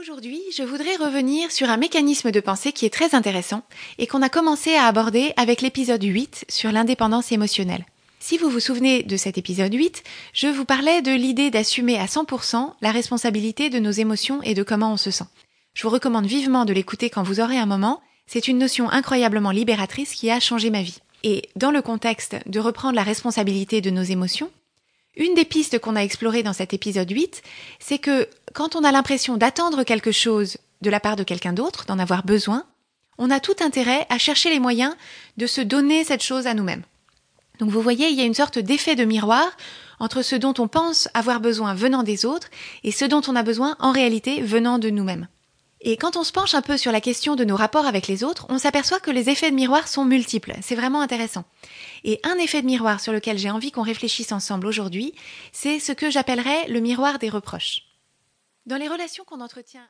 Aujourd'hui, 0.00 0.40
je 0.56 0.62
voudrais 0.62 0.96
revenir 0.96 1.50
sur 1.50 1.68
un 1.68 1.76
mécanisme 1.76 2.30
de 2.30 2.40
pensée 2.40 2.72
qui 2.72 2.86
est 2.86 2.94
très 2.94 3.14
intéressant 3.14 3.62
et 3.98 4.06
qu'on 4.06 4.22
a 4.22 4.30
commencé 4.30 4.74
à 4.74 4.86
aborder 4.86 5.34
avec 5.36 5.60
l'épisode 5.60 6.02
8 6.02 6.46
sur 6.48 6.72
l'indépendance 6.72 7.32
émotionnelle. 7.32 7.84
Si 8.18 8.38
vous 8.38 8.48
vous 8.48 8.60
souvenez 8.60 9.02
de 9.02 9.16
cet 9.18 9.36
épisode 9.36 9.74
8, 9.74 10.02
je 10.32 10.46
vous 10.46 10.64
parlais 10.64 11.02
de 11.02 11.12
l'idée 11.12 11.50
d'assumer 11.50 11.98
à 11.98 12.06
100% 12.06 12.72
la 12.80 12.92
responsabilité 12.92 13.68
de 13.68 13.78
nos 13.78 13.90
émotions 13.90 14.40
et 14.42 14.54
de 14.54 14.62
comment 14.62 14.94
on 14.94 14.96
se 14.96 15.10
sent. 15.10 15.26
Je 15.74 15.82
vous 15.82 15.90
recommande 15.90 16.26
vivement 16.26 16.64
de 16.64 16.72
l'écouter 16.72 17.10
quand 17.10 17.22
vous 17.22 17.40
aurez 17.40 17.58
un 17.58 17.66
moment, 17.66 18.00
c'est 18.26 18.48
une 18.48 18.58
notion 18.58 18.88
incroyablement 18.88 19.50
libératrice 19.50 20.14
qui 20.14 20.30
a 20.30 20.40
changé 20.40 20.70
ma 20.70 20.80
vie. 20.80 21.00
Et 21.24 21.50
dans 21.56 21.72
le 21.72 21.82
contexte 21.82 22.36
de 22.46 22.60
reprendre 22.60 22.96
la 22.96 23.02
responsabilité 23.02 23.82
de 23.82 23.90
nos 23.90 24.02
émotions, 24.02 24.50
une 25.16 25.34
des 25.34 25.44
pistes 25.44 25.78
qu'on 25.78 25.96
a 25.96 26.04
explorées 26.04 26.42
dans 26.42 26.52
cet 26.52 26.72
épisode 26.72 27.10
8, 27.10 27.42
c'est 27.80 27.98
que 27.98 28.28
quand 28.52 28.76
on 28.76 28.84
a 28.84 28.92
l'impression 28.92 29.36
d'attendre 29.36 29.84
quelque 29.84 30.12
chose 30.12 30.58
de 30.80 30.90
la 30.90 31.00
part 31.00 31.16
de 31.16 31.24
quelqu'un 31.24 31.52
d'autre, 31.52 31.84
d'en 31.86 31.98
avoir 31.98 32.24
besoin, 32.24 32.64
on 33.18 33.30
a 33.30 33.40
tout 33.40 33.56
intérêt 33.60 34.06
à 34.08 34.18
chercher 34.18 34.50
les 34.50 34.60
moyens 34.60 34.94
de 35.36 35.46
se 35.46 35.60
donner 35.60 36.04
cette 36.04 36.22
chose 36.22 36.46
à 36.46 36.54
nous-mêmes. 36.54 36.82
Donc 37.58 37.70
vous 37.70 37.82
voyez, 37.82 38.08
il 38.08 38.18
y 38.18 38.22
a 38.22 38.24
une 38.24 38.34
sorte 38.34 38.58
d'effet 38.58 38.96
de 38.96 39.04
miroir 39.04 39.46
entre 39.98 40.22
ce 40.22 40.34
dont 40.34 40.54
on 40.58 40.66
pense 40.66 41.08
avoir 41.12 41.40
besoin 41.40 41.74
venant 41.74 42.02
des 42.02 42.24
autres 42.24 42.48
et 42.82 42.90
ce 42.90 43.04
dont 43.04 43.20
on 43.28 43.36
a 43.36 43.42
besoin 43.42 43.76
en 43.78 43.92
réalité 43.92 44.40
venant 44.40 44.78
de 44.78 44.88
nous-mêmes. 44.88 45.28
Et 45.82 45.96
quand 45.96 46.16
on 46.16 46.24
se 46.24 46.32
penche 46.32 46.54
un 46.54 46.62
peu 46.62 46.76
sur 46.76 46.92
la 46.92 47.00
question 47.00 47.36
de 47.36 47.44
nos 47.44 47.56
rapports 47.56 47.86
avec 47.86 48.06
les 48.06 48.22
autres, 48.24 48.46
on 48.50 48.58
s'aperçoit 48.58 49.00
que 49.00 49.10
les 49.10 49.30
effets 49.30 49.50
de 49.50 49.56
miroir 49.56 49.88
sont 49.88 50.04
multiples. 50.04 50.54
C'est 50.62 50.74
vraiment 50.74 51.00
intéressant. 51.00 51.44
Et 52.04 52.20
un 52.22 52.36
effet 52.36 52.60
de 52.60 52.66
miroir 52.66 53.00
sur 53.00 53.12
lequel 53.12 53.38
j'ai 53.38 53.50
envie 53.50 53.72
qu'on 53.72 53.82
réfléchisse 53.82 54.32
ensemble 54.32 54.66
aujourd'hui, 54.66 55.14
c'est 55.52 55.78
ce 55.78 55.92
que 55.92 56.10
j'appellerais 56.10 56.68
le 56.68 56.80
miroir 56.80 57.18
des 57.18 57.30
reproches. 57.30 57.89
Dans 58.66 58.76
les 58.76 58.88
relations 58.88 59.24
qu'on 59.24 59.40
entretient 59.40 59.88